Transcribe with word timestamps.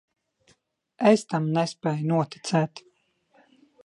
Es 1.09 1.25
tam 1.33 1.49
nespēju 1.57 2.07
noticēt. 2.13 2.83